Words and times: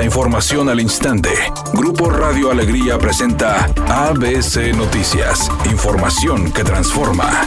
La 0.00 0.06
información 0.06 0.70
al 0.70 0.80
instante. 0.80 1.28
Grupo 1.74 2.08
Radio 2.08 2.50
Alegría 2.50 2.96
presenta 2.96 3.66
ABC 3.86 4.74
Noticias. 4.74 5.50
Información 5.70 6.50
que 6.52 6.64
transforma. 6.64 7.46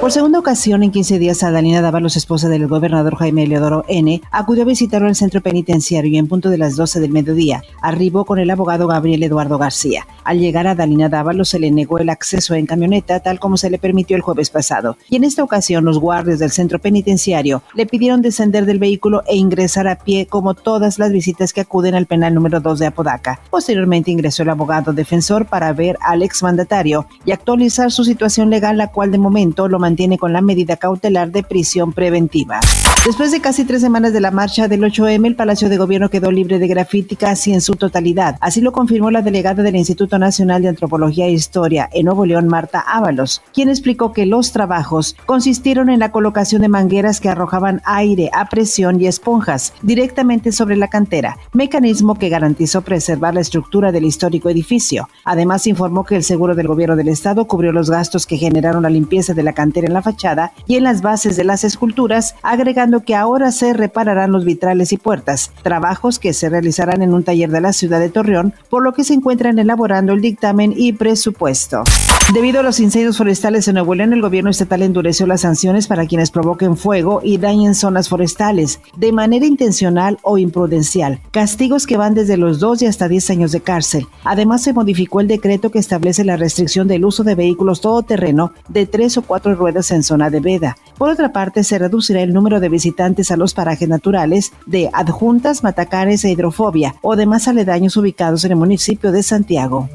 Por 0.00 0.10
segunda 0.10 0.40
ocasión 0.40 0.82
en 0.82 0.90
15 0.90 1.20
días, 1.20 1.44
Adalina 1.44 1.80
Dávalos, 1.80 2.16
esposa 2.16 2.48
del 2.48 2.66
gobernador 2.66 3.14
Jaime 3.14 3.46
Leodoro 3.46 3.84
N., 3.86 4.20
acudió 4.32 4.64
a 4.64 4.66
visitarlo 4.66 5.06
en 5.06 5.10
el 5.10 5.14
centro 5.14 5.40
penitenciario 5.40 6.10
y 6.10 6.18
en 6.18 6.26
punto 6.26 6.50
de 6.50 6.58
las 6.58 6.74
12 6.74 6.98
del 6.98 7.12
mediodía 7.12 7.62
arribó 7.80 8.24
con 8.24 8.40
el 8.40 8.50
abogado 8.50 8.88
Gabriel 8.88 9.22
Eduardo 9.22 9.58
García. 9.58 10.08
Al 10.24 10.38
llegar 10.38 10.66
a 10.66 10.72
Adalina 10.72 11.08
Dávalos 11.08 11.48
se 11.48 11.58
le 11.58 11.70
negó 11.70 11.98
el 11.98 12.08
acceso 12.08 12.54
en 12.54 12.66
camioneta 12.66 13.20
tal 13.20 13.40
como 13.40 13.56
se 13.56 13.70
le 13.70 13.78
permitió 13.78 14.16
el 14.16 14.22
jueves 14.22 14.50
pasado. 14.50 14.96
Y 15.08 15.16
en 15.16 15.24
esta 15.24 15.42
ocasión 15.42 15.84
los 15.84 15.98
guardias 15.98 16.38
del 16.38 16.50
centro 16.50 16.78
penitenciario 16.78 17.62
le 17.74 17.86
pidieron 17.86 18.22
descender 18.22 18.66
del 18.66 18.78
vehículo 18.78 19.22
e 19.26 19.36
ingresar 19.36 19.88
a 19.88 19.96
pie 19.96 20.26
como 20.26 20.54
todas 20.54 20.98
las 20.98 21.12
visitas 21.12 21.52
que 21.52 21.60
acuden 21.60 21.94
al 21.94 22.06
penal 22.06 22.34
número 22.34 22.60
2 22.60 22.78
de 22.78 22.86
Apodaca. 22.86 23.40
Posteriormente 23.50 24.10
ingresó 24.10 24.42
el 24.42 24.50
abogado 24.50 24.92
defensor 24.92 25.46
para 25.46 25.72
ver 25.72 25.96
al 26.00 26.22
exmandatario 26.22 27.06
y 27.24 27.32
actualizar 27.32 27.90
su 27.90 28.04
situación 28.04 28.50
legal, 28.50 28.78
la 28.78 28.88
cual 28.88 29.10
de 29.10 29.18
momento 29.18 29.68
lo 29.68 29.78
mantiene 29.78 30.18
con 30.18 30.32
la 30.32 30.40
medida 30.40 30.76
cautelar 30.76 31.30
de 31.30 31.42
prisión 31.42 31.92
preventiva. 31.92 32.60
Después 33.04 33.32
de 33.32 33.40
casi 33.40 33.64
tres 33.64 33.80
semanas 33.80 34.12
de 34.12 34.20
la 34.20 34.30
marcha 34.30 34.68
del 34.68 34.82
8M, 34.82 35.26
el 35.26 35.34
Palacio 35.34 35.68
de 35.68 35.76
Gobierno 35.76 36.08
quedó 36.08 36.30
libre 36.30 36.58
de 36.58 36.68
grafiti 36.68 37.16
casi 37.16 37.52
en 37.52 37.60
su 37.60 37.74
totalidad. 37.74 38.36
Así 38.40 38.60
lo 38.60 38.72
confirmó 38.72 39.10
la 39.10 39.22
delegada 39.22 39.62
del 39.62 39.76
Instituto 39.76 40.11
Nacional 40.18 40.62
de 40.62 40.68
Antropología 40.68 41.26
e 41.26 41.32
Historia 41.32 41.88
en 41.92 42.06
Nuevo 42.06 42.26
León, 42.26 42.48
Marta 42.48 42.80
Ábalos, 42.80 43.42
quien 43.52 43.68
explicó 43.68 44.12
que 44.12 44.26
los 44.26 44.52
trabajos 44.52 45.16
consistieron 45.26 45.88
en 45.88 46.00
la 46.00 46.12
colocación 46.12 46.62
de 46.62 46.68
mangueras 46.68 47.20
que 47.20 47.28
arrojaban 47.28 47.80
aire 47.84 48.30
a 48.32 48.48
presión 48.48 49.00
y 49.00 49.06
esponjas 49.06 49.72
directamente 49.82 50.52
sobre 50.52 50.76
la 50.76 50.88
cantera, 50.88 51.38
mecanismo 51.52 52.14
que 52.16 52.28
garantizó 52.28 52.82
preservar 52.82 53.34
la 53.34 53.40
estructura 53.40 53.92
del 53.92 54.04
histórico 54.04 54.50
edificio. 54.50 55.08
Además, 55.24 55.66
informó 55.66 56.04
que 56.04 56.16
el 56.16 56.24
seguro 56.24 56.54
del 56.54 56.68
gobierno 56.68 56.96
del 56.96 57.08
estado 57.08 57.46
cubrió 57.46 57.72
los 57.72 57.90
gastos 57.90 58.26
que 58.26 58.38
generaron 58.38 58.82
la 58.82 58.90
limpieza 58.90 59.34
de 59.34 59.42
la 59.42 59.52
cantera 59.52 59.86
en 59.86 59.94
la 59.94 60.02
fachada 60.02 60.52
y 60.66 60.76
en 60.76 60.84
las 60.84 61.02
bases 61.02 61.36
de 61.36 61.44
las 61.44 61.64
esculturas, 61.64 62.34
agregando 62.42 63.00
que 63.00 63.14
ahora 63.14 63.52
se 63.52 63.72
repararán 63.72 64.32
los 64.32 64.44
vitrales 64.44 64.92
y 64.92 64.96
puertas, 64.96 65.52
trabajos 65.62 66.18
que 66.18 66.32
se 66.32 66.48
realizarán 66.48 67.02
en 67.02 67.14
un 67.14 67.24
taller 67.24 67.50
de 67.50 67.60
la 67.60 67.72
ciudad 67.72 68.00
de 68.00 68.10
Torreón, 68.10 68.54
por 68.68 68.82
lo 68.82 68.92
que 68.92 69.04
se 69.04 69.14
encuentran 69.14 69.58
elaborando 69.58 70.01
el 70.10 70.20
dictamen 70.20 70.74
y 70.76 70.92
presupuesto. 70.92 71.84
Debido 72.32 72.60
a 72.60 72.62
los 72.62 72.80
incendios 72.80 73.18
forestales 73.18 73.68
en 73.68 73.74
Nuevo 73.74 73.94
León, 73.94 74.14
el 74.14 74.22
gobierno 74.22 74.48
estatal 74.48 74.80
endureció 74.80 75.26
las 75.26 75.42
sanciones 75.42 75.86
para 75.86 76.06
quienes 76.06 76.30
provoquen 76.30 76.78
fuego 76.78 77.20
y 77.22 77.36
dañen 77.36 77.74
zonas 77.74 78.08
forestales 78.08 78.80
de 78.96 79.12
manera 79.12 79.44
intencional 79.44 80.18
o 80.22 80.38
imprudencial, 80.38 81.20
castigos 81.30 81.86
que 81.86 81.98
van 81.98 82.14
desde 82.14 82.38
los 82.38 82.58
2 82.58 82.82
y 82.82 82.86
hasta 82.86 83.08
10 83.08 83.28
años 83.30 83.52
de 83.52 83.60
cárcel. 83.60 84.06
Además, 84.24 84.62
se 84.62 84.72
modificó 84.72 85.20
el 85.20 85.28
decreto 85.28 85.70
que 85.70 85.78
establece 85.78 86.24
la 86.24 86.38
restricción 86.38 86.88
del 86.88 87.04
uso 87.04 87.22
de 87.22 87.34
vehículos 87.34 87.82
todoterreno 87.82 88.52
de 88.68 88.86
tres 88.86 89.18
o 89.18 89.22
cuatro 89.22 89.54
ruedas 89.54 89.90
en 89.90 90.02
zona 90.02 90.30
de 90.30 90.40
veda. 90.40 90.76
Por 90.96 91.10
otra 91.10 91.32
parte, 91.32 91.64
se 91.64 91.78
reducirá 91.78 92.22
el 92.22 92.32
número 92.32 92.60
de 92.60 92.70
visitantes 92.70 93.30
a 93.30 93.36
los 93.36 93.52
parajes 93.52 93.90
naturales 93.90 94.52
de 94.64 94.88
adjuntas, 94.94 95.62
matacares 95.62 96.24
e 96.24 96.30
hidrofobia 96.30 96.94
o 97.02 97.14
demás 97.14 97.46
aledaños 97.46 97.96
ubicados 97.98 98.44
en 98.44 98.52
el 98.52 98.56
municipio 98.56 99.12
de 99.12 99.22
Santiago. 99.22 99.90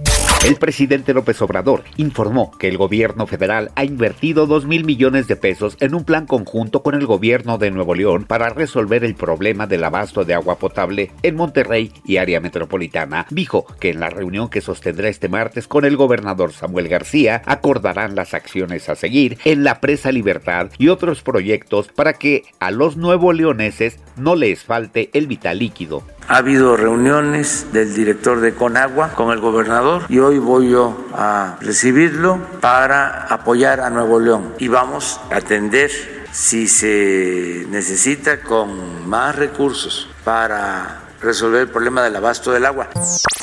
El 0.46 0.56
presidente 0.56 1.14
López 1.14 1.42
Obrador 1.42 1.84
informó 1.98 2.52
que 2.58 2.70
el 2.70 2.78
gobierno 2.78 3.28
federal 3.28 3.72
ha 3.76 3.84
invertido 3.84 4.46
2 4.46 4.66
mil 4.66 4.86
millones 4.86 5.28
de 5.28 5.36
pesos 5.36 5.76
en 5.82 5.94
un 5.94 6.06
plan 6.06 6.26
conjunto 6.26 6.84
con 6.84 6.94
el 6.96 7.06
gobierno 7.06 7.58
de 7.58 7.72
Nuevo 7.72 7.96
León 7.96 8.24
para 8.24 8.50
resolver 8.50 9.04
el 9.04 9.16
problema 9.16 9.68
del 9.68 9.84
abasto 9.84 10.24
de 10.24 10.36
agua 10.36 10.58
potable 10.58 11.12
en 11.24 11.36
Monterrey 11.36 11.92
y 12.06 12.18
área 12.18 12.40
metropolitana. 12.40 13.26
Dijo 13.30 13.66
que 13.80 13.90
en 13.90 14.00
la 14.00 14.10
reunión 14.10 14.50
que 14.50 14.62
sostendrá 14.62 15.10
este 15.10 15.28
martes 15.28 15.68
con 15.68 15.84
el 15.86 15.98
gobernador 15.98 16.54
Samuel 16.54 16.88
García 16.88 17.42
acordarán 17.46 18.16
las 18.16 18.34
acciones 18.34 18.88
a 18.90 18.96
seguir 18.96 19.40
en 19.44 19.64
la 19.64 19.82
presa 19.82 20.12
Libertad 20.12 20.70
y 20.78 20.90
otros 20.90 21.24
proyectos 21.24 21.90
para 21.90 22.14
que 22.14 22.44
a 22.60 22.72
los 22.72 22.96
nuevo 22.96 23.34
leoneses 23.34 24.00
no 24.16 24.36
les 24.36 24.64
falte 24.64 25.10
el 25.14 25.28
vital 25.28 25.60
líquido. 25.60 26.04
Ha 26.30 26.38
habido 26.38 26.76
reuniones 26.76 27.68
del 27.72 27.94
director 27.94 28.42
de 28.42 28.54
Conagua 28.54 29.14
con 29.14 29.32
el 29.32 29.40
gobernador 29.40 30.04
y 30.10 30.20
hoy 30.20 30.40
voy 30.40 30.76
a 31.14 31.58
recibirlo 31.62 32.40
para 32.60 33.28
apoyar 33.28 33.80
a 33.80 33.90
Nuevo 33.90 34.20
León. 34.20 34.54
Y 34.60 34.68
vamos 34.68 35.22
a 35.32 35.38
atender 35.38 35.90
si 36.34 36.68
se 36.68 37.66
necesita 37.70 38.42
con 38.42 39.08
más 39.08 39.38
recursos 39.38 40.10
para 40.26 41.07
resolver 41.28 41.62
el 41.62 41.68
problema 41.68 42.04
del 42.04 42.16
abasto 42.16 42.52
del 42.52 42.66
agua. 42.66 42.90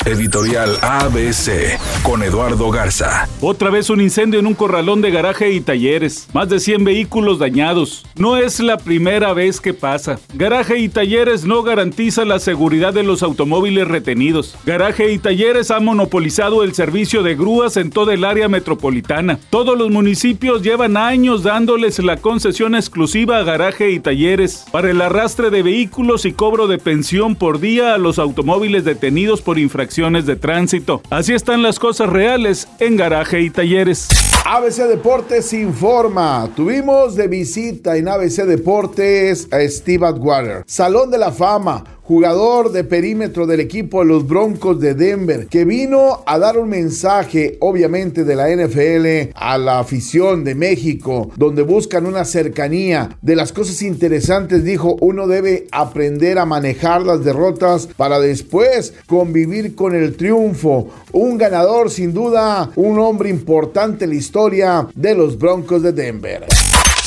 Editorial 0.06 0.76
ABC 0.82 1.78
con 2.02 2.22
Eduardo 2.22 2.70
Garza. 2.70 3.26
Otra 3.40 3.70
vez 3.70 3.88
un 3.90 4.00
incendio 4.00 4.40
en 4.40 4.46
un 4.46 4.54
corralón 4.54 5.00
de 5.00 5.10
garaje 5.10 5.52
y 5.52 5.60
talleres. 5.60 6.28
Más 6.32 6.48
de 6.48 6.60
100 6.60 6.84
vehículos 6.84 7.38
dañados. 7.38 8.04
No 8.16 8.36
es 8.36 8.60
la 8.60 8.76
primera 8.76 9.32
vez 9.32 9.60
que 9.60 9.72
pasa. 9.72 10.18
Garaje 10.34 10.78
y 10.78 10.88
talleres 10.88 11.44
no 11.44 11.62
garantiza 11.62 12.24
la 12.24 12.38
seguridad 12.38 12.92
de 12.92 13.02
los 13.02 13.22
automóviles 13.22 13.88
retenidos. 13.88 14.56
Garaje 14.64 15.12
y 15.12 15.18
talleres 15.18 15.70
ha 15.70 15.80
monopolizado 15.80 16.64
el 16.64 16.74
servicio 16.74 17.22
de 17.22 17.34
grúas 17.34 17.76
en 17.76 17.90
toda 17.90 18.14
el 18.14 18.24
área 18.24 18.48
metropolitana. 18.48 19.38
Todos 19.50 19.76
los 19.78 19.90
municipios 19.90 20.62
llevan 20.62 20.96
años 20.96 21.42
dándoles 21.42 21.98
la 21.98 22.16
concesión 22.18 22.74
exclusiva 22.74 23.38
a 23.38 23.44
garaje 23.44 23.90
y 23.90 24.00
talleres 24.00 24.64
para 24.70 24.90
el 24.90 25.00
arrastre 25.00 25.50
de 25.50 25.62
vehículos 25.62 26.24
y 26.24 26.32
cobro 26.32 26.66
de 26.66 26.78
pensión 26.78 27.36
por 27.36 27.58
a 27.80 27.98
los 27.98 28.18
automóviles 28.18 28.84
detenidos 28.84 29.42
por 29.42 29.58
infracciones 29.58 30.26
de 30.26 30.36
tránsito. 30.36 31.02
Así 31.10 31.32
están 31.32 31.62
las 31.62 31.78
cosas 31.78 32.08
reales 32.08 32.68
en 32.78 32.96
garaje 32.96 33.40
y 33.40 33.50
talleres. 33.50 34.08
ABC 34.46 34.88
Deportes 34.88 35.52
informa. 35.52 36.50
Tuvimos 36.54 37.14
de 37.16 37.28
visita 37.28 37.96
en 37.96 38.08
ABC 38.08 38.44
Deportes 38.44 39.48
a 39.50 39.60
Steve 39.68 40.06
Atwater, 40.06 40.64
Salón 40.66 41.10
de 41.10 41.18
la 41.18 41.32
Fama 41.32 41.93
jugador 42.04 42.70
de 42.70 42.84
perímetro 42.84 43.46
del 43.46 43.60
equipo 43.60 44.00
de 44.00 44.06
los 44.06 44.26
Broncos 44.26 44.78
de 44.78 44.94
Denver, 44.94 45.46
que 45.46 45.64
vino 45.64 46.22
a 46.26 46.38
dar 46.38 46.58
un 46.58 46.68
mensaje, 46.68 47.56
obviamente, 47.60 48.24
de 48.24 48.36
la 48.36 48.50
NFL 48.54 49.32
a 49.34 49.56
la 49.56 49.78
afición 49.78 50.44
de 50.44 50.54
México, 50.54 51.30
donde 51.36 51.62
buscan 51.62 52.06
una 52.06 52.24
cercanía. 52.24 53.16
De 53.22 53.36
las 53.36 53.52
cosas 53.52 53.80
interesantes, 53.82 54.64
dijo, 54.64 54.96
uno 55.00 55.26
debe 55.26 55.66
aprender 55.72 56.38
a 56.38 56.44
manejar 56.44 57.02
las 57.02 57.24
derrotas 57.24 57.88
para 57.96 58.20
después 58.20 58.92
convivir 59.06 59.74
con 59.74 59.94
el 59.94 60.16
triunfo. 60.16 60.90
Un 61.12 61.38
ganador, 61.38 61.90
sin 61.90 62.12
duda, 62.12 62.70
un 62.76 62.98
hombre 62.98 63.30
importante 63.30 64.04
en 64.04 64.10
la 64.10 64.16
historia 64.16 64.86
de 64.94 65.14
los 65.14 65.38
Broncos 65.38 65.82
de 65.82 65.92
Denver. 65.92 66.44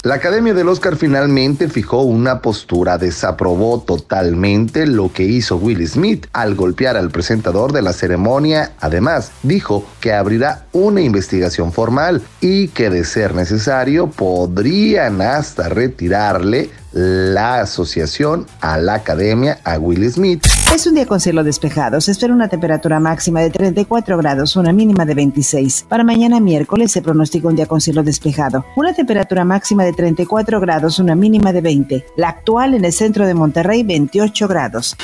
La 0.07 0.15
Academia 0.15 0.53
del 0.53 0.69
Oscar 0.69 0.95
finalmente 0.95 1.67
fijó 1.67 2.03
una 2.03 2.41
postura, 2.41 2.97
desaprobó 2.97 3.81
totalmente 3.81 4.87
lo 4.87 5.11
que 5.11 5.23
hizo 5.23 5.57
Will 5.57 5.85
Smith 5.85 6.27
al 6.31 6.55
golpear 6.55 6.95
al 6.95 7.09
presentador 7.09 7.73
de 7.73 7.81
la 7.81 7.91
ceremonia. 7.91 8.71
Además, 8.79 9.33
dijo 9.43 9.85
que 9.99 10.13
abrirá 10.13 10.65
una 10.71 11.01
investigación 11.01 11.73
formal 11.73 12.21
y 12.39 12.69
que 12.69 12.89
de 12.89 13.03
ser 13.03 13.35
necesario 13.35 14.07
podrían 14.07 15.19
hasta 15.19 15.67
retirarle 15.67 16.69
la 16.97 17.61
asociación 17.61 18.47
a 18.59 18.79
la 18.79 18.95
academia 18.95 19.59
a 19.63 19.77
Will 19.77 20.11
Smith. 20.11 20.45
Es 20.73 20.87
un 20.87 20.95
día 20.95 21.05
con 21.05 21.19
cielo 21.19 21.43
despejado. 21.43 22.01
Se 22.01 22.11
espera 22.11 22.33
una 22.33 22.47
temperatura 22.47 22.99
máxima 22.99 23.41
de 23.41 23.51
34 23.51 24.17
grados, 24.17 24.55
una 24.55 24.73
mínima 24.73 25.05
de 25.05 25.13
26. 25.13 25.85
Para 25.87 26.03
mañana 26.03 26.39
miércoles 26.39 26.91
se 26.91 27.03
pronostica 27.03 27.47
un 27.47 27.55
día 27.55 27.67
con 27.67 27.81
cielo 27.81 28.01
despejado. 28.01 28.65
Una 28.75 28.93
temperatura 28.93 29.45
máxima 29.45 29.85
de 29.85 29.93
34 29.93 30.59
grados, 30.59 30.97
una 30.97 31.15
mínima 31.15 31.53
de 31.53 31.61
20. 31.61 32.05
La 32.17 32.29
actual 32.29 32.73
en 32.73 32.83
el 32.83 32.93
centro 32.93 33.27
de 33.27 33.35
Monterrey, 33.35 33.83
28 33.83 34.47
grados. 34.47 34.97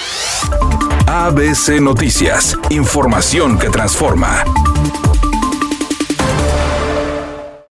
ABC 1.05 1.79
Noticias. 1.79 2.57
Información 2.69 3.59
que 3.59 3.69
transforma. 3.69 4.43